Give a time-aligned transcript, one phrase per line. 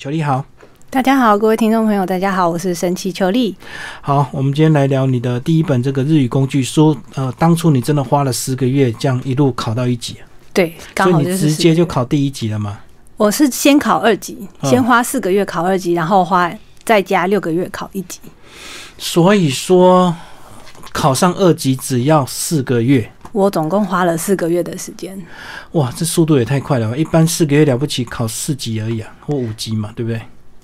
[0.00, 0.44] 球力好，
[0.90, 3.56] 大家好，各位听众朋友，大家好，我是神奇球力。
[4.00, 6.96] 好，我们今天来聊你的第一本这个日语工具书。
[7.16, 10.14] 呃，当初你真的花了十个月，这样一路考到一级，
[10.52, 12.78] 对，刚好就是直接就考第一级了嘛？
[13.16, 16.48] 我是先考二级，嗯先花四个月考二级，然后花
[16.84, 18.20] 再加六个月考一级。
[18.98, 20.14] 所以说
[20.92, 25.16] 考上二级只要四个月，我总共花了四个月的时间。
[25.72, 26.96] 哇，这速度也太快了吧！
[26.96, 30.20] 一般四个月了不起，考四级而已啊，或五级嘛，对不对？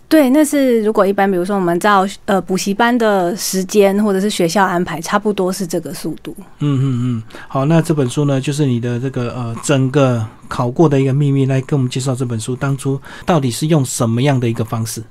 [0.08, 6.34] 对，那是如果一般，比如说我们照呃补习班的时间或者是学校安排，差不多是这个速度。
[6.58, 15.02] 嗯嗯嗯，好，那这本书呢，就是你的这个呃整个考过的一个秘密，来跟我们介绍这本书当初到底是用什么样的一个方式？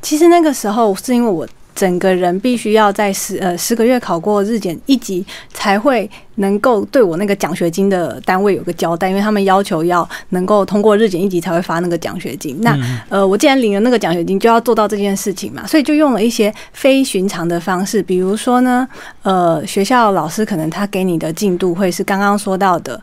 [0.00, 12.58] 其实那个时候是因为我整个人必须要在十呃十个月考过日检一级，才会能够对我那个奖学金的单位有个交代，因为他们要求要能够通过日检一级才会发那个奖学金。
[12.62, 18.88] 那嗯呃，我既然领了那个奖学金，就要做到这件事情嘛，所以就用了一些非寻常的方式，比如说呢，
[19.22, 22.98] 呃，学校老师可能他给你的进度会是刚刚说到的。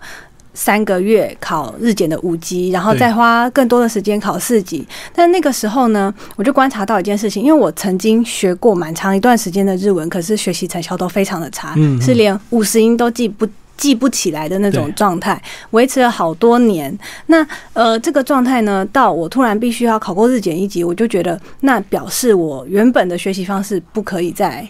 [0.54, 4.88] 三个月考日检的五级，然后再花更多的时间考四级。
[5.14, 13.48] 但那个时候呢，我就观察到一件事情，因为我曾经学过蛮长一段时间的日文，可是学习成效都非常的差，是连五十音都记不。
[13.76, 16.96] 记不起来的那种状态，维持了好多年。
[17.26, 24.66] 那呃，这个状态呢，到我突然必须要考过日检一级，我就觉得那表示我原本的学习方式不可以再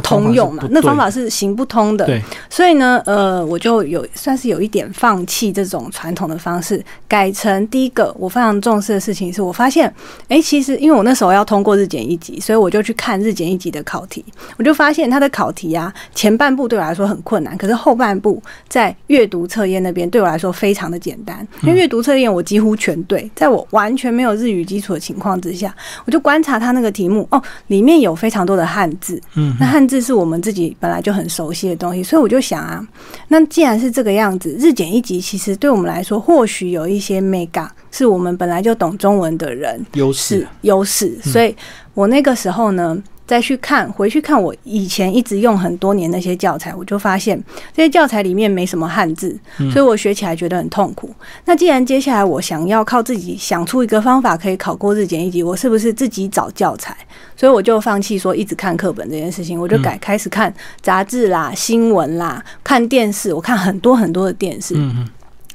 [0.00, 2.06] 通用嘛，那方法是行不通的。
[2.06, 9.92] 对，所以呢，呃，我就有算是有一点放弃这种传统的方式，改成第一个我非常重视的事情是我发现，
[10.28, 14.24] 诶，其实因为我那时候要通过日检一级，所以我就去看日检一级的考题，
[14.56, 32.86] 我就发现它的考题啊，前半部对我来说很困难，可是后半部在阅读测验那边对我来说非常的简单，因为阅读测验我几乎全对，在我完全没有日语基础的情况之下，我就观察它那个题目，哦，里面有非常多的汉字，嗯那汉字是我们自己本来就很熟悉的东西，所以我就想啊，
[33.28, 41.54] 那既然是这个样子，日检一级其实对我们来说，或许有一些 mega 是我们本来就懂中文的人优势，优势，所以
[41.94, 43.02] 我那个时候呢。
[43.26, 47.42] 再去看，回去看我以前一直用很多年那些教材，我就发现
[47.74, 49.38] 这些教材里面没什么汉字，
[49.72, 51.10] 所以我学起来觉得很痛苦。
[51.44, 56.96] 那既然接下来我想要靠自己想出一个方法可以考过日检一级，我是不是自己找教材？
[57.36, 63.32] 所以我就放弃说一直看课本这件事情，我就改开始看杂志啦、新闻啦、看电视。
[63.32, 64.74] 我看很多很多的电视，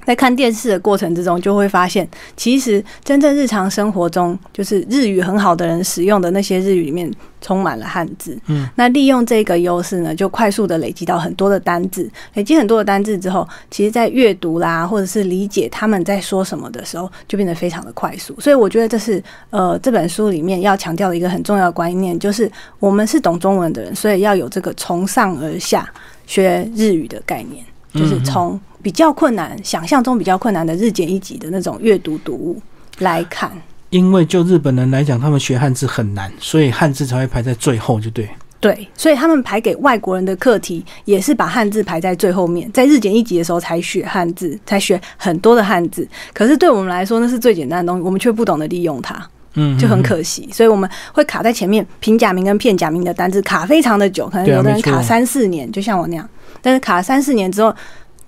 [0.09, 8.35] 在看电视的过程之中，就会发现，其实真正日常生活中，就是日语很好的人使用的那些日语里面充满了汉字。
[8.47, 12.09] 嗯，那利用这个优势呢，就快速的累积到很多的单字。
[12.33, 18.35] 累积很多的单字之后，其实在阅读啦，或者是理解他们在说什么的时候，就变得非常的快速。
[18.39, 25.87] 所以我觉得这是呃这本书里面要强调的一个很重要的观念，就是我们是懂中文的人，所以要有这个从上而下
[26.25, 27.63] 学日语的概念。
[27.91, 32.61] 就是从比较困难、想象中比较困难的日检一级的那种阅读读物
[32.99, 33.51] 来看。
[33.89, 38.29] 因为就日本人来讲，他们学汉字很难，所以汉字才会排在最后，就对。
[38.61, 46.05] 对，所以他们排给外国人的课题也是把汉字排在最后面，在日检一级的时候才学汉字，才学很多的汉字。
[46.33, 50.49] 可是对我们来说，那是最简单的东西，我们却不懂得利用它，嗯，就很嗯可惜。
[50.51, 56.29] 所以我们会卡在前面，平假名跟片假名的单字卡非常的久，可能有的人卡三四年，就像我那样。
[56.61, 57.73] 但是卡三四年之后，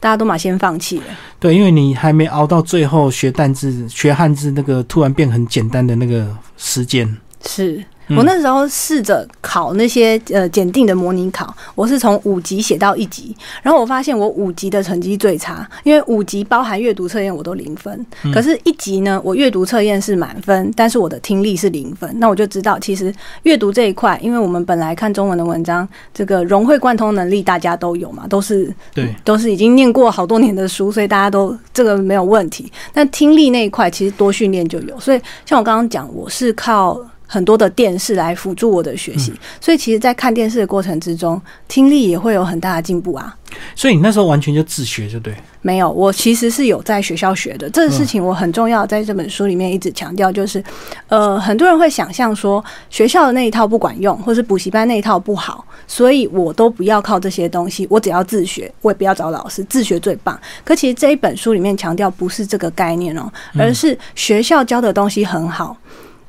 [0.01, 1.06] 大家都马先放弃了。
[1.39, 7.07] 对，因为你还没熬到最后学单字、学汉字那个突然变很简单的那个时间。
[7.45, 7.85] 是嗯
[8.16, 23.13] 我那时候试着考那些呃检定的模拟考，我是从五级写到一级，然后我发现我五级的成绩最差，因为五级包含阅读测验我都零分，可是一级呢，我阅读测验是满分，但是我的听力是零分，那我就知道其实
[23.44, 32.72] 阅读这一块，因为我们本来看中文的文章，这个融会贯通能力大家都有嘛，都是对，都是已经念过好多年的书，所以大家都这个没有问题。
[32.93, 36.99] 但听力那一块其实多训练就有，所以像我刚刚讲，我是靠
[37.31, 39.31] 很多的电视来辅助我的学习，
[39.61, 43.33] 所以其实，在看电视的过程之中，听力也会有很大的进步啊。
[43.73, 45.33] 所以你那时候完全就自学，就对。
[45.61, 47.69] 没有，我其实是有在学校学的。
[47.69, 50.61] 这个事情我很重要，在这本书里面一直强调，就是，
[51.07, 60.37] 呃，很多人会想象说学校的那一套不管用，或是补习班那一套不好，所以我都不要靠这些东西，我只要自学，我也不要找老师，自学最棒。
[60.66, 65.77] 可其实这一本书里面强调不是这个概念哦，而是学校教的东西很好，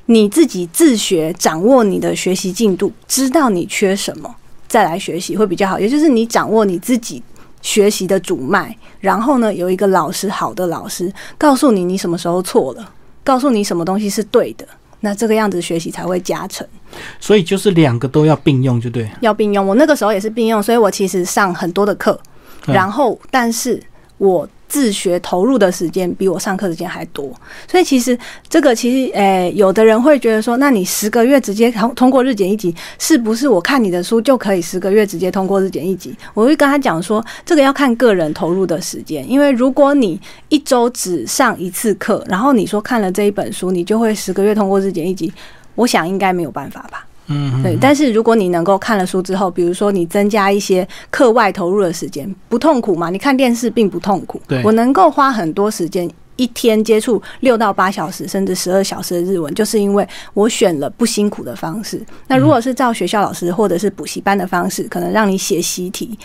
[0.07, 4.35] 你自己自学，掌握你的学习进度，知道你缺什么，
[4.69, 5.79] 再来学习会比较好。
[5.79, 7.23] 也就是你掌握你自己
[7.61, 14.67] 学习的主脉，然后呢，有一个老师，好的老师告诉你你什么时候错了，告诉你什么东西是对的。
[15.05, 16.67] 那这个样子学习才会加成。
[17.19, 19.11] 所以就是两个都要并用，就对。
[19.21, 22.17] 要并用，我那个时候也是并用，所以我其实上很多的课，
[22.67, 23.83] 嗯然后但是
[24.19, 27.31] 我自学投入的时间比我上课时间还多，
[27.71, 36.17] 所以其实这个其实诶、有的人会觉得说，那你十个月直接通通过日检一级，是不是我看你的书就可以十个月直接通过日检一级？
[36.33, 45.31] 我会跟他讲说，这个要看个人投入的时间，因为如果你一周只上一次课，然后你说看了这一本书，你就会十个月通过日检一级，
[45.75, 47.07] 我想应该没有办法吧。
[47.29, 53.11] 嗯，对，但是如果你能够看了书之后，比如说你增加一些课外投入的时间，不痛苦嘛？
[53.11, 56.11] 你看电视并不痛苦对，我能够花很多时间。
[56.37, 62.03] 一天接触六到八小时，甚至十二小时的日文，就是因为我选了不辛苦的方式。
[62.27, 66.19] 那如果是照学校老师或者是补习班的方式，可能让你写习题，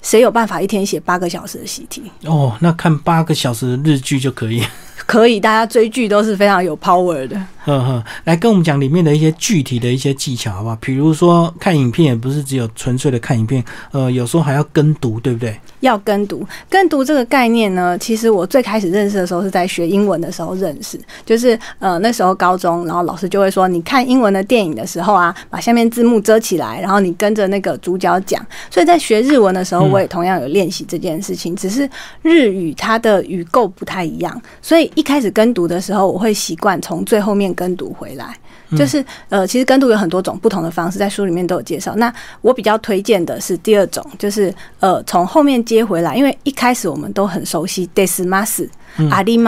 [0.00, 2.04] 谁有办法一天写八个小时的习题？
[2.24, 4.62] 哦，那看八个小时的日剧就可以。
[5.08, 7.34] 可以，大家追剧都是非常有 power 的。
[7.64, 10.76] 呵呵，来跟我们讲里面的一些具体的一些技巧，好不好？
[10.80, 15.58] 比如说看影片，也不是只有纯粹的看影片，呃，有时候还要跟读，对不对？
[15.80, 28.44] 要跟读，跟读这个概念呢，其实我最开始认识的时候是在学英文的时候认识，就是呃那时候高中，然后老师就会说，你看英文的电影的时候啊，把下面字幕遮起来，然后你跟着那个主角讲。
[28.70, 31.88] 所以在学日文的时候，嗯我也同样有练习这件事情，只是
[32.22, 38.36] 日语它的语构不太一样，所以一开始跟读的时候，我会习惯从最后面跟读回来。
[38.76, 41.94] 就是呃，其实跟读有很多种不同的方式，在书里面都有介绍。
[41.94, 42.12] 那
[42.42, 48.66] 我比较推荐的是第二种，就是呃从后面接回来，因为一开始我们都很熟悉 des mas、
[49.08, 49.38] 阿里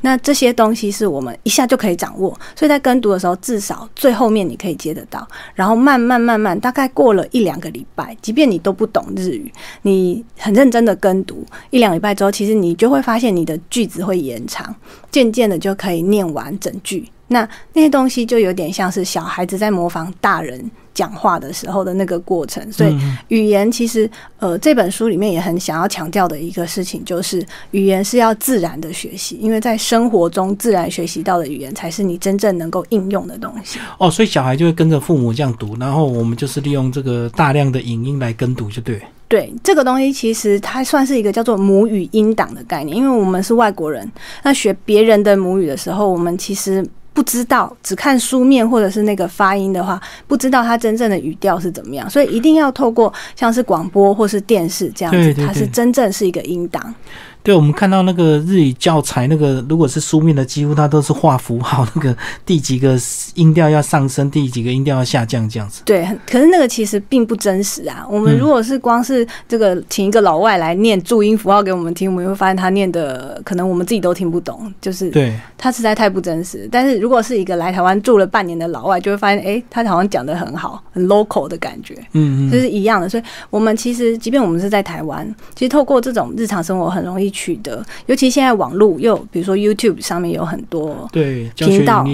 [0.00, 9.52] 那这些东西是我们一下就可以掌握，所以在跟读的时候，至少最后面你可以接得到，然后慢慢慢慢，大概过了一两个礼拜，即便你都不懂日语，
[9.82, 14.74] 你很认真的跟读一两礼拜之后，其实你就会发现你的句子会延长，
[15.10, 17.08] 渐渐的就可以念完整句。
[17.30, 24.10] 那那些东西就有点像是小孩子在模仿大人讲话的时候的那个过程，所以嗯语言其实
[24.40, 27.40] 呃这本书里面也很想要强调的一个事情，就是
[27.70, 33.78] 语言是要自然的学习，因为在生活中自然学习到的语言才是你真正能够应用的东西。
[33.98, 39.00] 哦，所以小孩就会跟着父母这样读，然后我们就是利用这个大量的影音来跟读，就对。
[39.28, 44.10] 对这个东西，其实它算是一个叫做母语音档的概念，因为我们是外国人，
[44.42, 46.82] 那学别人的母语的时候，我们其实
[47.12, 56.94] 不知道，只看书面或者是那个发音的话，不知道它真正的语调是怎么样，所以一定要透过像是广播或是电视这样子，对对对它是真正是一个音档。
[57.42, 62.14] 对，我们看到那个日语教材，那个如果是书面的，几乎它都是画符号，那个
[62.44, 62.98] 第几个
[63.34, 65.82] 音调要上升，第几个音调要下降，这样子。
[65.84, 68.06] 对，可是那个其实并不真实啊。
[68.10, 76.68] 我们嗯如果是光是这个请一个老外来念注音符号给我们听，我们会发现他念的可能我们自己都听不懂，就是对，他实在太不真实。
[76.70, 83.08] 但是如果是一个来台湾住了半年的老外，就会发现，诶，他好像讲的很好，很 local 的感觉，嗯嗯，就是一样的。
[83.08, 92.04] 所以，我们其实，即便我们是在台湾，其实透过这种日常生活很容易取得，尤其现在网络又比如说 YouTube 上面有很多对，频道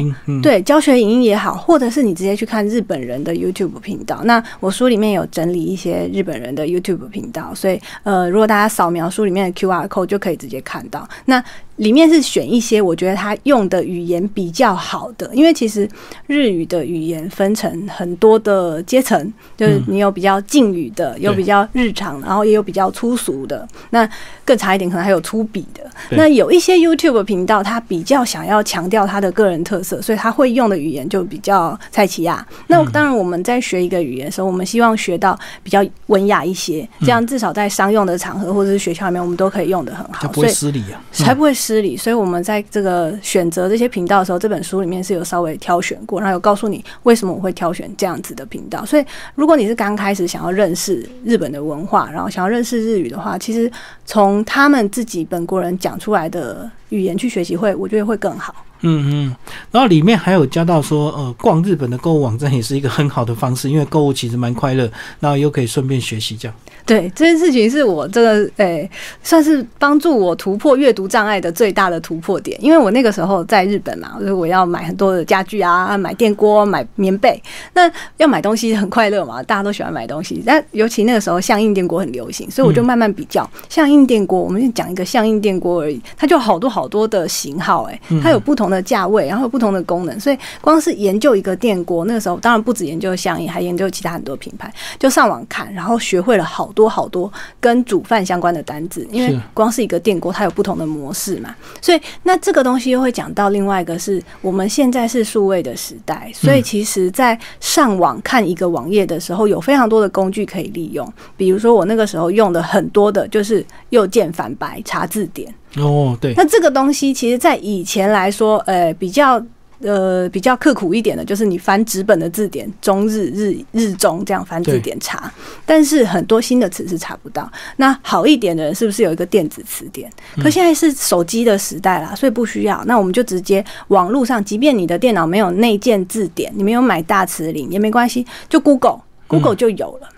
[0.42, 4.20] 对教学影音也好，或者是你直接去看日本人的 YouTube 频道。
[4.24, 11.08] 那我书里面有整理一些日本人的 YouTube 频道，所以呃，如果大家扫描书里面的 QR code 就可以直接看到。
[11.24, 11.42] 那
[11.76, 15.88] 里面是选一些我觉得他用的语言比较好的，因为其实
[16.26, 23.66] 日语的语言分成很多的阶层，就是你有比较敬语的，有比较日常，然后也有比较粗俗的。
[23.90, 24.08] 那
[24.44, 25.84] 更差一点，可能还有粗鄙的。
[26.10, 32.44] 那有一些 YouTube 频道，他比较想要强调他的个人特色，所以他会用的语言就比较蔡奇亚。
[32.66, 41.00] 那嗯当然，我们在学一个语言的时候，我们希望学到比较文雅一些，这样至少在商用的场合或者是学校里面，我们都可以用的很好，才不会所以失礼啊。
[41.12, 41.96] 才不会失礼。
[41.96, 48.84] 所以我们在这个选择这些频道的时候，这本书里面是有稍微挑选过，然后有告诉你为什么我会挑选这样子的频道。
[48.84, 53.70] 所以如果你是刚开始想要认识日本的文化，然后想要认识日语的话，其实
[54.04, 58.54] 从他们自己本国人讲出来的语言去学习会，我觉得会更好。
[58.86, 59.36] 嗯嗯，
[59.70, 66.54] 然后里面还有加到说，呃，逛日本的购物网站也是一个很好的方式，因为购物其实蛮快乐，然后又可以顺便学习这样。
[66.86, 68.90] 对这件事情是我这个诶、
[69.22, 72.62] 算是帮助我突破阅读障碍的最大的突破点。
[72.62, 77.42] 因为我那个时候在日本嘛，所以我要买很多的家具啊，买电锅、买棉被。
[77.72, 80.42] 那要买东西很快乐嘛，大家都喜欢买东西。
[80.44, 84.38] 但尤其那个时候相印电锅很流行，所以我就慢慢比较相印电锅。
[84.38, 115.50] 我们就讲一个相印电锅而已，它就好多好好多的型号，哎，它有不同的价位，然后有不同的功能，所以光是研究一个电锅，那个时候当然不止研究香烟，还研究其他很多品牌，就上网看，然后学会了好多好多跟煮饭相关的单字，因为光是一个电锅，它有不同的模式嘛，所以那这个东西又会讲到另外一个是我们现在是数位的时代，所以其实在上网看一个网页的时候，有非常多的工具可以利用，比如说我那个时候用的很多的就是右键反白查字典。
[115.78, 119.42] 哦，对，那这个东西其实，在以前来说，呃，比较
[119.80, 125.32] 呃比较刻苦一点的，就是你翻纸本的字典，中日日日中这样翻字典查。
[125.66, 127.50] 但是很多新的词是查不到。
[127.76, 130.10] 那好一点的人是不是有一个电子词典？
[130.40, 132.82] 可现在是手机的时代啦，所以不需要。
[132.86, 140.08] 那我们就直接网络上，即便你的电脑没有内建字典，你没有买大词领也没关系，就 Google，Google 就有了。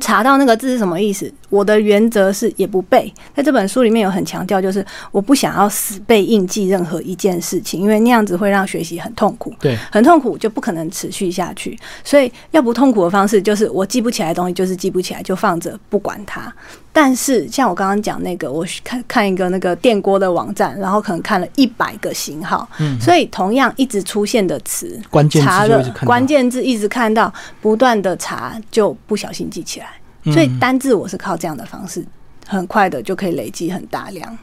[0.00, 1.32] 查到那个字是什么意思？
[1.54, 3.12] 我的原则是也不背。
[3.32, 9.54] 在这本书里面有很强调，就是我不想要死背硬记任何一件事情，因为那样子会让学习很痛苦。
[9.60, 11.78] 对，很痛苦就不可能持续下去。
[12.02, 16.52] 所以要不痛苦的方式，就是我记不起来的东西，就是记不起来，就放着不管它。
[16.92, 29.86] 但是像我刚刚讲那个，我看看一个那个电锅的网站，然后可能看了一百个型号，嗯，所以同样一直出现的词，关键查了关键字一直看到，不断的查就不小心记起来。
[30.32, 32.04] 所以单字我是靠这样的方式，
[32.46, 34.38] 很快的就可以累积很大量。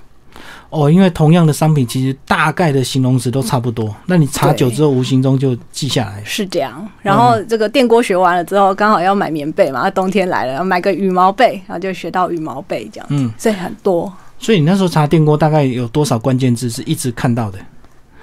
[0.69, 3.93] 哦，因为同样的商品，其实大概的形容词都差不多。
[4.05, 6.23] 那你查久之后，无形中就记下来。
[6.23, 6.87] 是这样。
[7.01, 13.07] 然后这个电锅学完了之后，刚好要买棉被嘛，冬天来了，要买个羽毛被，然后就学到羽毛被这样。
[13.09, 14.11] 嗯，所以很多。
[14.39, 17.59] 所以你那时候查电锅，大概有多少关键字是一直看到的？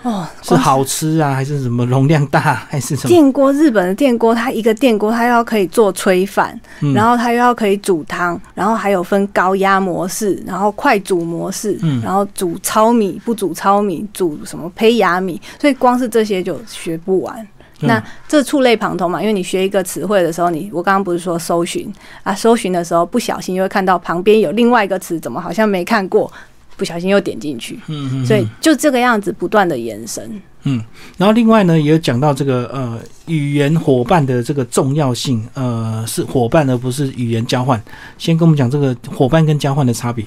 [0.02, 2.40] 哦，是好吃啊，还是什么容量大，
[2.70, 3.08] 还是什么？
[3.08, 6.58] 电锅，日本的电锅，它一个电锅，它要可以做炊饭，
[6.94, 17.46] 然后它又要可以煮汤，然后还有分高压模式，然后快煮模式，然后煮糙米不煮糙米，煮什么胚芽米，所以光是这些就学不完。
[17.80, 21.92] 那这触类旁通嘛，因为你学一个词汇的时候，你我刚刚不是说搜寻
[22.24, 26.30] 啊，搜寻的时候不小心就会看到旁边有另外一个词，怎么好像没看过？
[26.78, 30.80] 不小心又点进去，嗯嗯，所以就这个样子不断的延伸，嗯，
[31.16, 37.82] 然后另外呢也有讲到这个呃语言伙伴的这个重要性，呃是伙伴而不是语言交换，
[38.16, 40.24] 先跟我们讲这个伙伴跟交换的差别。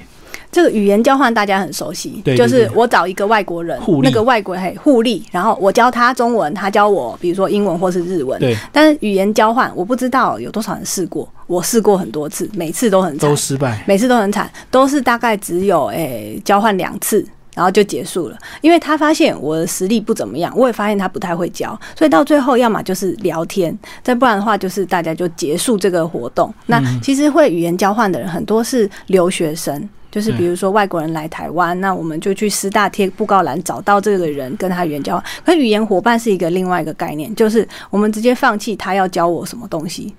[0.51, 8.37] 这个语言交换大家很熟悉，就是我找一个外国人，那个外国人互利，然后我教他中文，他教我，比如说英文或是日文。
[8.39, 8.57] 对。
[8.71, 18.37] 但是语言交换，我不知道有多少人试过，我试过很多次，每次都很都失败，每次都很惨，都是大概只有诶交换两次，然后就结束了。
[18.59, 26.53] 因为他发现我的实力不怎么样，我也发现他不太会教，所以到最后要么就是聊天，再不然的话就是大家就结束这个活动。
[26.65, 29.87] 那其实会语言交换的人很多是留学生。
[30.11, 35.23] 就是比如说外国人来台湾，那我们就去师大贴布告栏找到这个人，跟他语言交换。
[35.45, 40.13] 可语言伙伴是一个另外一个概念，就是我们直接放弃他要教我什么东西，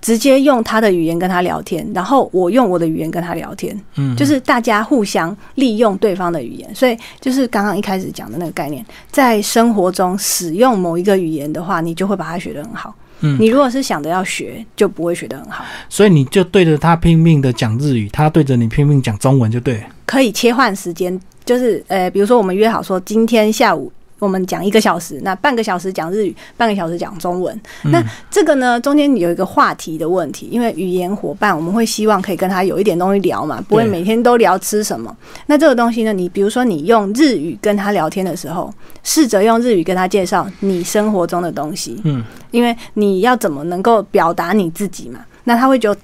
[0.00, 3.78] 直接用他的语言跟他聊天，然后我用我的语言跟他聊天。
[3.96, 6.74] 嗯，就是大家互相利用对方的语言。
[6.74, 12.94] 所以就是刚刚一开始讲的那个概念，在生活中使用某一个语言的话，你就会把它学得很好。
[13.20, 15.64] 你如果是想着要学，就不会学得很好。
[15.88, 19.82] 所以你就对着他拼命的讲日语，他对着你拼命讲中文，就对。
[20.06, 23.90] 可以切换时间，就是呃，比如说我们约好说今天下午。
[24.24, 27.60] 我们讲一个小时，那半个小时讲日语，半个小时讲中文。
[27.82, 35.14] 那这个呢，中间有一个话题的问题，因为语言伙伴，我们会希望可以跟他有一点东西聊嘛，不会每天都聊吃什么。
[35.46, 42.00] 那这个东西呢，你比如说你用日语跟他聊天的时候，试着用日语跟他介绍你生活中的东西。
[42.04, 45.20] 嗯，因为你要怎么能够表达你自己嘛？
[45.44, 45.94] 那他会纠，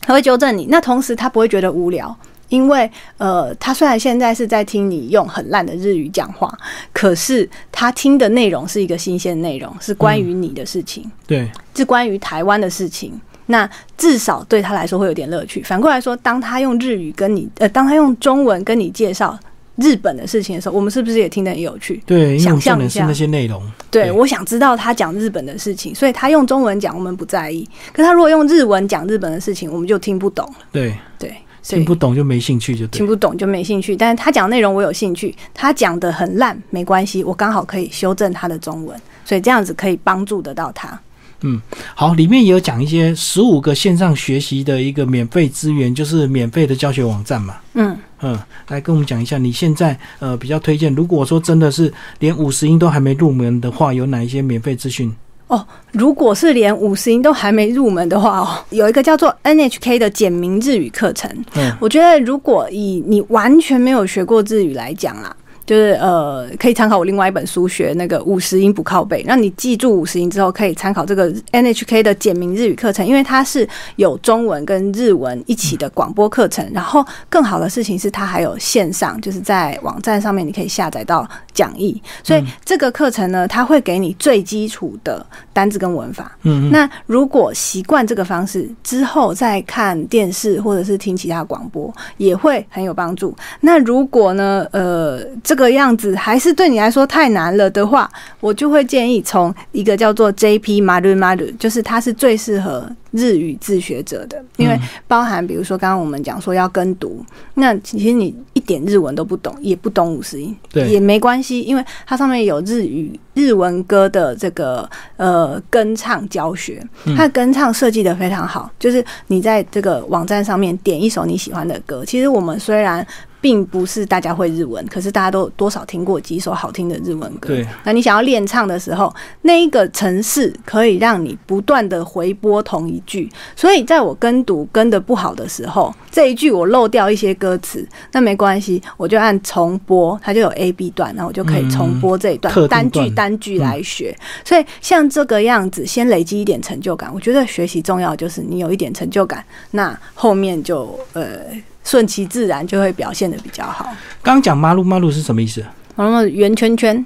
[0.00, 0.66] 他会纠正你。
[0.68, 2.16] 那同时他不会觉得无聊。
[2.48, 6.52] 因为，呃，他虽然现在是在听你用很烂的日语讲话，
[6.92, 13.20] 可是他听的内容是一个新鲜内容，是关于你的事情，对，是关于台湾的事情。
[13.50, 15.62] 那至少对他来说会有点乐趣。
[15.62, 19.38] 反过来说，当他用日语跟你，呃，当他用中文跟你介绍
[19.76, 22.02] 日本的事情的时候，我们是不是也听得很有趣？
[22.04, 23.62] 对，想象一下那些内容。
[23.90, 30.54] 对，我想知道他讲日本的事情，所以他用中文讲，我们不在意；可他如果用日文讲日本的事情，我们就听不懂了。
[30.70, 31.34] 对，对。
[31.62, 33.96] 听不懂就没兴趣，就听不懂就没兴趣。
[33.96, 40.98] 但是他讲内容我有兴趣，他讲的很烂没关系，我刚好可以修正他的中文，所以这样子可以帮助得到他。
[41.42, 41.60] 嗯，
[41.94, 47.56] 好，里面也有讲一些十五个线上学习的一个免费资源，就是免费的教学网站嘛。
[47.74, 48.36] 嗯嗯，
[48.66, 55.14] 来跟我们讲一下，你现在呃比较推荐，如果说真的是连五十音都还没入门的话，有哪一些免费资讯？
[55.48, 61.30] 哦，如果是连五十音都还没入门的话哦，有一个叫做 NHK 的简明日语课程。
[61.56, 65.34] 嗯，我觉得如果以你完全没有学过日语来讲啊，
[65.68, 76.66] 就是呃，可以参考我另外一本书学那个五十音不靠背，让你记住五十音之后，可以参考这个 NHK 的简明日语课程，因为它是有中文跟日文一起的广播课程。
[76.72, 82.02] 然后更好的事情是，它还有线上，就是在网站上面你可以下载到讲义。
[82.24, 86.32] 所以这个课程呢，它会给你最基础的单字跟文法。
[86.44, 93.36] 嗯，那如果习惯这个方式之后，再看电视或者是听其他广播，也会很有帮助。
[93.60, 107.24] 那如果呢，呃，这个样子还是对你来说太难了的话，我就会建议从一个叫做 JP Maru Maru，就是它是最适合日语自学者的，因为包含比如说刚刚我们讲说要跟读，
[107.54, 116.80] 那其实你一点日文都不懂，也不懂五十音，对，也没关系，因为它上面有日语日文歌的这个呃跟唱教学，
[117.16, 123.04] 它的跟唱设计的非常好，就是你在这个网站上面点一首你喜欢的歌，其实我们虽然。
[123.40, 127.48] 并不是大家会日文，可是大家都多少听过几首好听的日文歌。
[127.48, 133.30] 对，那你想要练唱的时候，那一个城市可以让你不断的回播同一句。
[133.54, 144.16] 所以在我跟读跟的不好的时候，这一句我漏掉一些歌词，那没关系，我就按重播，它就有 A B 段，然后我就可以重播这一段单句单句来学。
[144.44, 147.12] 所以像这个样子，先累积一点成就感。
[147.14, 151.40] 我觉得学习重要就是你有一点成就感，那后面就呃。
[151.88, 153.86] 顺其自然就会表现的比较好。
[154.22, 155.64] 刚刚讲马路马路是什么意思？
[155.96, 157.04] 马路圆圈圈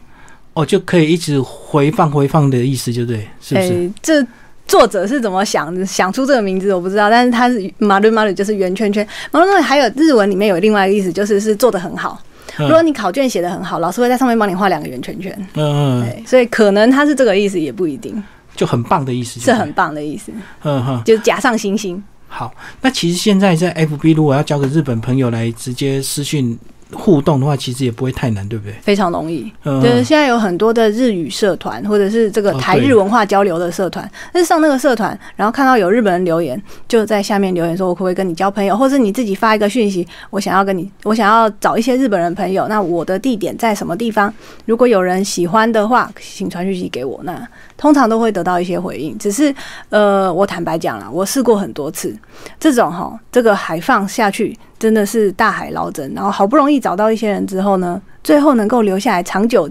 [0.54, 3.92] 哦，就可以一直回放回放的意思，就对，是不是？
[4.02, 4.26] 这
[4.66, 9.06] 作者是怎么想想出这个名字我不知道，但是他是马路马路就是圆圈圈。
[9.30, 12.20] 马路马路还有日文里面有另外一个意思，就是是做的很好。
[12.58, 15.32] 如果你考卷写的很好，老师会在上面帮你画两个圆圈圈。
[15.54, 18.20] 嗯嗯，所以可能他是这个意思，也不一定。
[18.56, 20.32] 就很棒的意思，是很棒的意思。
[20.64, 22.02] 嗯哼，就是加上星星。
[22.34, 26.58] 好，那其实现在在 FB，如果要交个日本朋友来直接私讯
[26.90, 28.74] 互动的话，其实也不会太难，对不对？
[28.80, 29.52] 非常容易。
[29.62, 42.66] 就是现在有很多的日语社团，或者是这个台日文化交流的社团，但是上那个社团，然后看到有日本人留言，就在下面留言说：“我可不可以跟你交朋友？”或者你自己发一个讯息：“我想要跟你，我想要找一些日本人朋友。
[42.68, 44.32] 那我的地点在什么地方？
[44.64, 47.46] 如果有人喜欢的话，请传讯息给我。”那
[47.82, 49.52] 通常都会得到一些回应，只是，
[49.88, 52.16] 呃，我坦白讲了，我试过很多次，
[52.60, 59.68] 这种哈，这个海放下去真的是大海捞针，然后好不容易找到一些人之后呢，最后能够留下来长久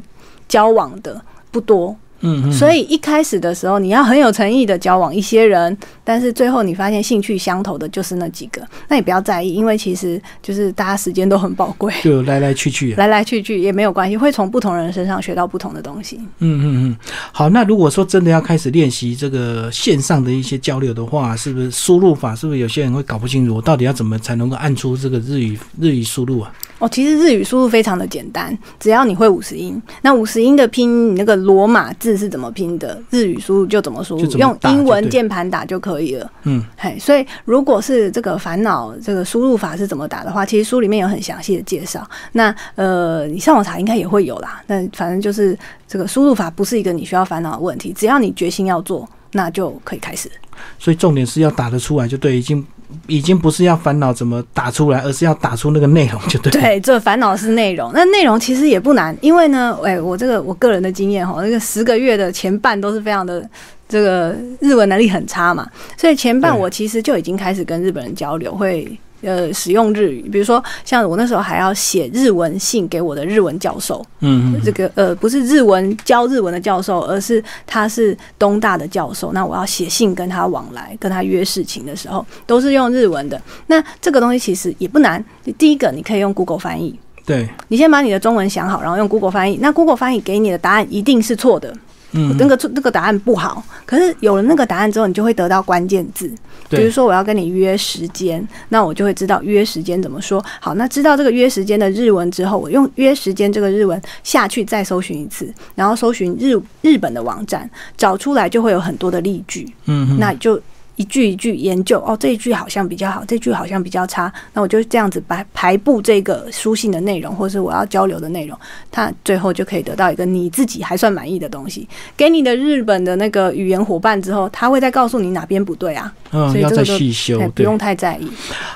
[0.49, 1.21] 交往的
[1.51, 1.95] 不多。
[2.21, 16.17] 嗯，所以一开始的时候，你要很有诚意的交往一些人，但是最后你发现兴趣相投的就是那几个，那也不要在意，因为其实就是大家时间都很宝贵， 就来来去去，来来去去也没有关系，会从不同人身上学到不同的东西。
[16.39, 16.97] 嗯嗯嗯，
[17.31, 22.35] 好，那如果说真的要开始练习这个线上的一些交流的话，是不是输入法？
[22.35, 26.53] 是不是有些人会搞不清楚，我到底要怎么才能够按出这个日语日语输入啊？
[26.79, 36.31] 哦，其实日语输入非常的简单，只要你会五十音，那五十音的拼，你那个罗马字是怎么拼的，日语输入就怎么输入，用英文键盘打就可以了。
[36.43, 42.07] 嗯，嘿，所以如果是这个烦恼，这个输入法是怎么打的话，其实书里面有很详细的介绍。
[42.33, 44.61] 那呃，你上网查应该也会有啦。
[44.67, 50.29] 那反正就是这个输入法不是一个你需要烦恼的问题，只要你决心要做，那就可以开始。
[50.77, 52.65] 所以重点是要打得出来，就对，已经。
[53.07, 56.51] 已经不是要烦恼怎么打出来，而是要打出那个内容 就对。
[56.51, 57.91] 对，这烦恼是内容。
[57.93, 63.47] 那内容其实也不难，因为呢，哎，我这个我个人的经验哈，那个十个月的前半都是非常的
[63.87, 68.97] 这个日文能力很差嘛，所以前半我其实就已经开始跟日本人交流会。
[69.21, 83.39] 呃，使用日语，比如说像我那时候还要写日文信给我的日文教授，嗯，这个呃不是日文教日文的教授，而是他是东大的教授，那我要写信跟他往来，跟他约事情的时候，都是用日文的。
[83.67, 85.23] 那这个东西其实也不难，
[85.57, 91.71] 第一个你可以用 Google 翻译，对你先把你的中文想好，然后用 Google 翻译，那 Google 翻译给你的答案一定是错的。
[92.13, 96.29] 嗯，那个那个答案不好，可是有了那个答案之后，你就会得到关键字。
[96.71, 100.43] 比如说我要跟你约时间，那我就会知道约时间怎么说。
[100.59, 109.71] 好，那知道这个约时间的日文之后，我用约时间这个日文下去再搜寻一次，然后搜寻日日本的网站，找出来就会有很多的例句。
[109.85, 110.61] 嗯，那就。
[110.95, 114.31] 一句一句研究哦，这一句好像比较好，这句好像比较差。
[114.53, 118.57] 那我就这样子排排布这个书信的内容，或是我要交流的内容，
[118.91, 121.87] 他最后就可以得到一个你自己还算满意的东西。
[122.15, 126.13] 给你的日本的那个语言伙伴之后，他会再告诉你哪边不对啊？
[126.31, 128.27] 嗯，要再细修，不用太在意。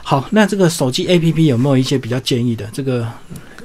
[0.04, 2.66] 好，那这个手机 APP 有没有一些比较建议的？
[2.74, 3.08] 这个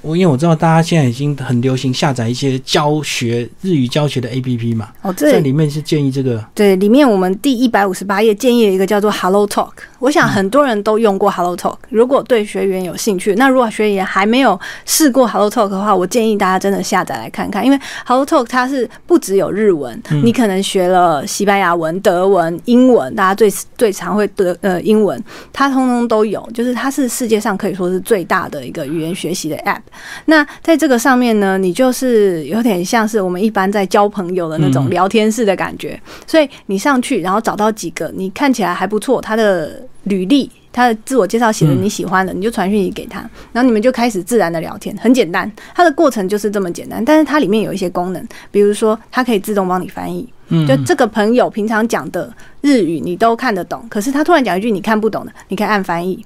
[0.02, 11.76] 我因为我知道大家现在已经很流行下载一些教学日语教学的 A P P 嘛，哦，这在里面是建议这个，对，里面我们第一百五十八页建议了一个叫做 Hello Talk，我想很多人都用过 Hello Talk。
[11.90, 29.80] 如果对学员有兴趣，那如果学员还没有试过 Hello Talk 的话，我建议大家真的下载来看看，因为 Hello Talk 它是不只有日文，你可能学了西班牙文、德文、英文，大家最最常会德呃英文，它通通都有，就是它是世界上可以说是最大的一个语言学习的 App。
[30.26, 43.18] 那在这个上面呢，你就是有点像是我们一般在交朋友的那种聊天式的感觉，所以你上去，然后找到几个你看起来还不错，他的履历、他的自我介绍写的你喜欢的，你就传讯息给他，
[43.53, 47.05] 然后你们就开始自然的聊天，很简单，它的过程就是这么简单。
[47.05, 50.26] 但是它里面有一些功能，比如说它可以自动帮你翻译，
[50.66, 56.24] 就这个朋友平常讲的日语你都看得懂，可是他突然讲一句你看不懂的，你可以按翻译，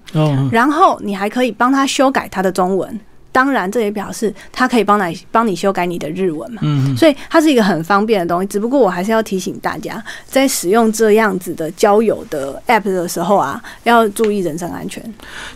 [0.51, 3.01] 然后你还可以帮他修改他的中文。
[3.35, 6.63] 当然，这也表示它可以帮你帮你修改你的日文嘛，
[6.97, 8.47] 所以它是一个很方便的东西。
[8.47, 15.03] 只不过我还是要提醒大家，在使用这样子的交友的 app 的时候啊，要注意人身安全，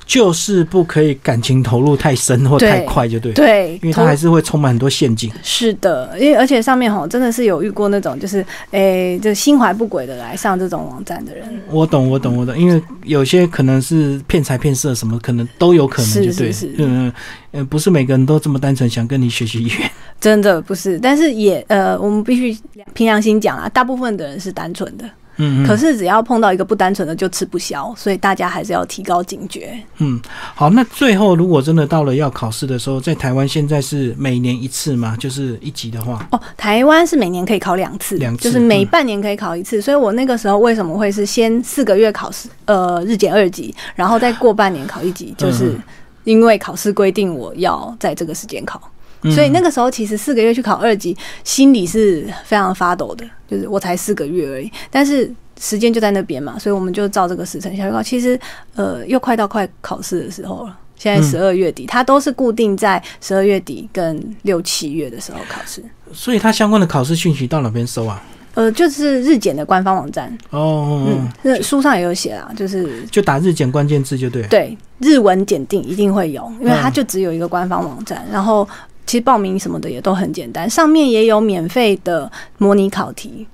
[0.04, 5.30] 就是不可以感情投入太深或太快，就对，对，因为它还是会充满很多陷阱。
[5.44, 11.46] 是的，因为而且上面吼真的是有遇过那种就是诶，就心怀不轨的来上这种网站的人。
[11.70, 17.12] 我懂，我懂，我懂，因为有些可能是骗财骗色，什么可能都有可能，就对，嗯。
[17.50, 20.98] 呃，不是每个人都这么单纯想跟你学习语言，真的不是。
[20.98, 22.60] 但是也呃，我们必须
[22.94, 25.04] 凭良心讲啊，大部分的人是单纯的。
[25.40, 27.94] 嗯，可是只要碰到一个不单纯的，就吃不消。
[27.96, 29.78] 所以大家还是要提高警觉。
[29.98, 30.20] 嗯，
[30.52, 35.16] 好，那最后如果真的到了要考试的时候，在台湾现在是每年一次吗？
[35.16, 36.26] 就是一级的话？
[36.32, 39.80] 哦，台湾是每年可以考两次，两次就是每半年可以考一次。
[39.80, 45.78] 所以我那个时候为什么会是先四个月考试，呃，日检二级，然后再过半年考一级，就是。
[46.28, 48.78] 因为考试规定我要在这个时间考，
[49.34, 53.24] 所以那个时候其实四个月去考二级，心里是非常发抖的。
[53.48, 58.02] 就是我才四个月而已，但是时间就在那边嘛，所以我们就照这个时辰下去考。
[58.02, 58.38] 其实
[58.74, 65.82] 呃，又快到快考试的时候了，现在十二月底，它都是固定在十二月底跟六七月的时候考试。
[66.12, 68.22] 所以它相关的考试讯息到哪边收啊？
[68.58, 78.68] 呃，就是日检的官方网站哦，嗯，那书上也有写啦，就是就打日检关键字就对，对，日文检定一定会有，因为它就只有一个官方网站，然后
[79.06, 83.46] 其实报名什么的也都很简单，上面也有免费的模拟考题。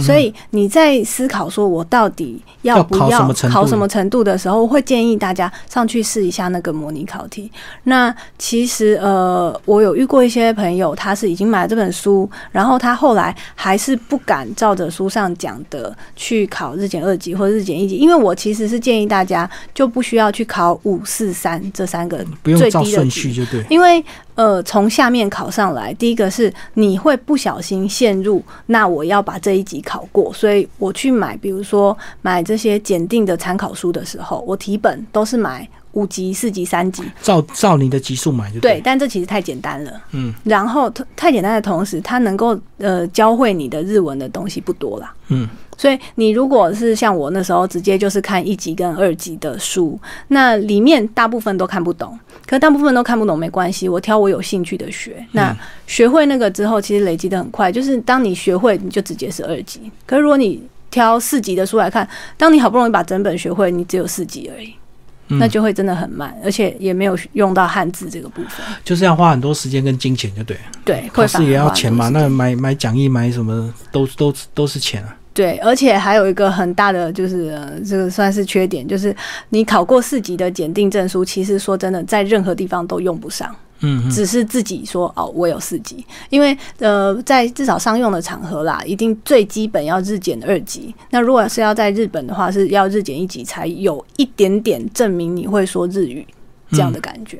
[0.00, 7.50] 所以你在思考说，我到底要不要考什么程度的时候，会建议大家上去试一下那个模拟考题。
[7.84, 24.04] 那其实呃，我有遇过一些朋友，他是已经买了这本书，然后他后来还是不敢照着书上讲的去考日检二级或日检一级，因为我其实是建议大家就不需要去考五四三这三个最低的序就对，因为。
[24.34, 38.80] 呃，从下面考上来，第一个是你会不小心陷入，那我要把这一级考过，所以我去买，比如说买这些检定的参考书的时候，我题本都是买五级、四级、三级，照照你的级数买就对。
[38.82, 40.32] 但这其实太简单了，嗯。
[40.44, 45.48] 然后太简单的同时，它能够呃教会你的日文的东西不多啦，嗯。
[45.78, 52.16] 所以你如果是像我那时候直接就是看一级跟二级的书，那里面大部分都看不懂。
[52.46, 55.24] 可大部分都看不懂没关系，我挑我有兴趣的学。
[55.32, 57.72] 那学会那个之后，其实累积的很快。
[57.72, 59.80] 就是当你学会，你就直接是二级。
[60.06, 64.74] 可是如果你挑四级的书来看，当你好不容易把整本学会，你只有四级而已，
[65.38, 68.64] 那就会真的很慢，而且也没有用到汉字这个部分。
[68.84, 70.56] 就是要花很多时间跟金钱，就对。
[70.84, 72.08] 对，考试也要钱嘛。
[72.08, 75.16] 那买买讲义买什么都都都是钱啊。
[75.34, 79.14] 对，而且还有一个很大的就是这个算是缺点，就是
[79.48, 83.54] 你考过四级的检定证书，其实说真的，在任何地方都用不上。
[83.82, 90.94] 嗯，只是自己说哦，我有四级，因为呃，在至少商用的场合啦，一定最基本要日检二级。
[91.10, 96.26] 那如果是要在日本的话，是要日检一级才有一点点证明你会说日语
[96.70, 97.38] 这样的感觉。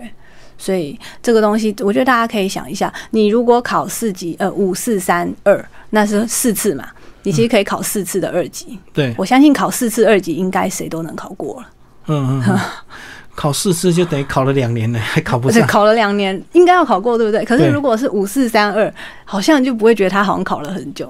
[0.59, 6.87] 所以这个东西，我觉得大家可以想一下，你如果考四级，呃，五四三二，那是四次嘛。
[7.25, 11.71] 你其实可以考四次的二级，对我相信考四次二级应该谁都能考过了。
[12.09, 12.59] 嗯嗯，
[13.35, 15.67] 考四次就等于考了两年了， 还考不上。
[15.67, 17.45] 考了两年应该要考过，对不对？
[17.45, 18.93] 可是如果是五四三二，
[19.25, 21.09] 好像就不会觉得他好像考了很久。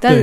[0.00, 0.16] 但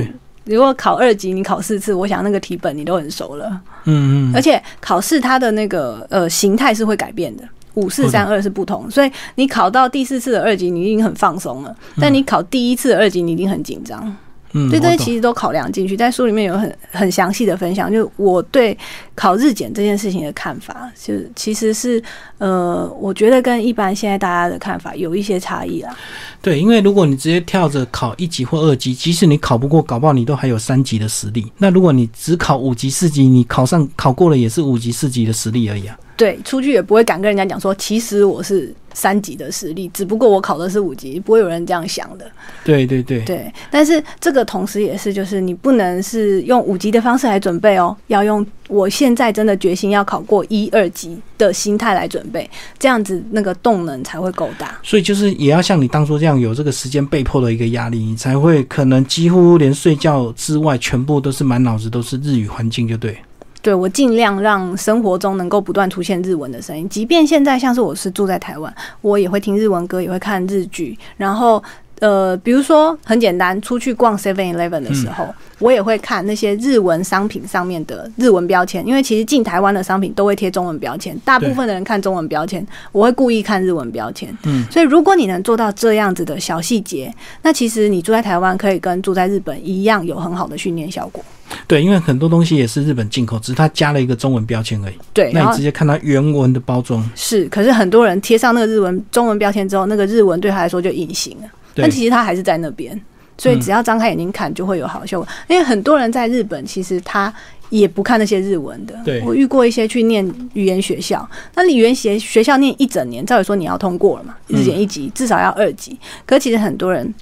[0.44, 3.48] 如果考二级，你考四次，我想那个题本你都很熟了。
[3.84, 11.74] 嗯嗯，而且考试它的那个呃形态是会改变的，五四三二是不同，所以你考到第四次的二级，你已经很放松了。
[12.00, 14.16] 但你考第一次的二级，你一定很紧张。
[14.52, 17.92] 嗯，所以这些其实都考量进去，在书里面有很很详细的分享。
[17.92, 18.76] 就我对
[19.18, 22.00] 考日检这件事情的看法，就其实是
[22.38, 25.92] 呃，我觉得跟一般现在大家的看法有一些差异啦。
[26.40, 31.50] 对，因为如果你直接跳着考一级或二级，即使你考不过，搞不好你都还有三级的实力。
[31.58, 35.98] 那如果你只考五级、四级，你考上考过了也是五级、四级的实力而已啊。
[36.16, 42.28] 对，出去也不会敢跟人家讲说，其实我是三级的实力，只不过我考的是五级，不会有人这样想的。
[42.64, 43.52] 对对对，对。
[43.70, 54.78] 但是这个同时也是，就是你不能是用五级的方式来准备哦，要用我现在真的决心要考过一二级的心态来准备，这样子那个动能才会够大。
[54.82, 63.18] 所以就是也要像你当初这样有这个时间被迫的一个压力，你才会可能几乎连睡觉之外，全部都是满脑子都是日语环境，就对。
[63.60, 70.96] 对我尽量让生活中能够不断出现日文的声音，即便现在像是我是住在台湾，我也会听日文歌，也会看日剧。
[71.16, 71.62] 然后，
[72.00, 75.26] 呃，比如说很简单，出去逛 Seven Eleven 的时候，
[75.58, 84.32] 我也会看那些日文商品上面的日文标签，因为其实进台湾的商品都会贴中文标签，大部分的人看中文标签，我会故意看日文标签。
[84.44, 91.24] 嗯，所以如果你能做到这样子的小细节，那其实你住在台湾可以跟住在日本一样有很好的训练效果。
[91.66, 94.94] 对，因为很多东西也是日本进口，只是它加了一个中文标签而已。
[95.12, 97.02] 对，那你直接看它原文的包装。
[97.16, 101.48] 是，可是很多人贴上那个日文中文标签之后，那个日文对他来说就隐形了。
[101.78, 103.00] 但其实他还是在那边，
[103.36, 105.28] 所以只要张开眼睛看，就会有好效果。
[105.48, 107.32] 因为很多人在日本，其实他
[107.70, 108.94] 也不看那些日文的。
[109.04, 115.98] 对，我遇过一些去念语言学校，那语言学学校念一整年，照理说你要通过了嘛，日检一级至少要二级。
[116.26, 117.14] 可其实很多人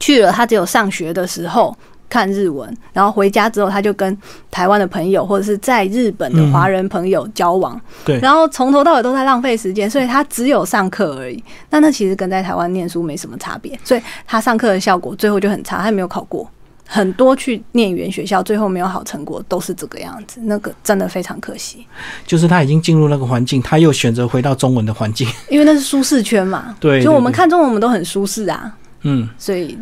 [0.00, 1.76] 去了，他只有上学的时候。
[2.14, 4.16] 看日文，然后回家之后，他就跟
[4.48, 11.42] 台湾的朋友或者是在日本的华人朋友交往，对，然后从头到尾都在浪费时间，所以他只有上课而已。
[11.70, 16.48] 那那其实跟在台湾念书没什么差别，所以他上课的效果最后就很差，他没有考过。
[16.86, 21.84] 很多去念语言学校最后没有好成果，都是这个样子，那个真的非常可惜。
[22.24, 26.76] 就是他已经进入那个环境，他又选择回到中文的环境，因为那是舒适圈嘛。
[26.78, 28.72] 对，就我们看中文，我们都很舒适啊。
[29.02, 29.76] 嗯，所以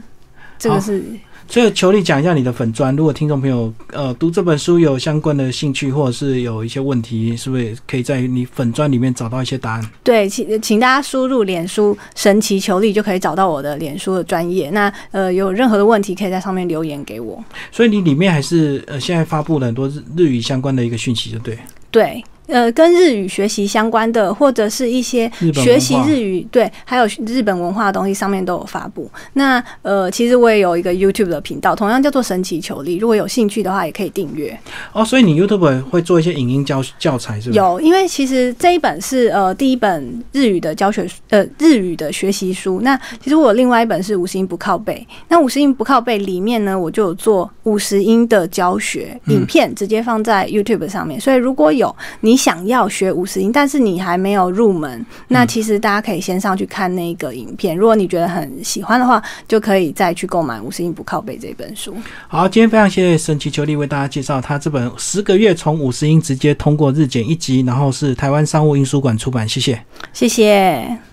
[0.58, 1.04] 这个是。
[1.48, 9.90] 所以求你讲一下你的粉砖，如果听众朋友呃读这本书有相关的兴趣，或者是有一些问题，是不是可以在你粉砖里面找到一些答案？
[10.02, 14.70] 对，请请大家输入脸书神奇求力就可以找到我的脸书的专业。
[14.70, 17.42] 那呃有任何的问题可以在上面留言给我。
[17.70, 21.58] 所以你里面还是呃现在发布了很多日日语相关的一个讯息，就对。
[21.90, 22.24] 对。
[22.52, 29.10] 呃，跟日语学习相关的，或者是一些学习日语，对，还有日本文化的东西，上面都有发布。
[29.32, 32.96] 那呃，其实我也有一个 YouTube 的频道，同样叫做神奇求力。
[32.96, 34.54] 如果有兴趣的话，也可以订阅。
[34.92, 37.56] 哦，所以你 YouTube 会做一些影音教教材，是吧？
[37.56, 42.82] 有，因为其实这一本是呃第一本日语的教学呃日语的学习书。
[42.82, 45.06] 那其实我有另外一本是五十音不靠背。
[45.28, 51.18] 那五十音不靠背里面呢，我就有做五十音的教学影片，直接放在 YouTube 上面。
[51.18, 52.41] 所以如果有你。
[52.42, 57.76] 你想要学五十音，但是你还没有入门，那其实大家可以先上去看那个影片。
[57.76, 61.94] 如果你觉得很喜欢的话，就可以再去购买《五十音不靠背》这本书。
[62.26, 69.48] 好，今天非常谢谢神奇秋丽为大家介绍他这本《十个月从五十音直接通过日检一级》，然后是台湾商务印书馆出版。
[69.48, 69.80] 谢谢，
[70.12, 71.11] 谢谢。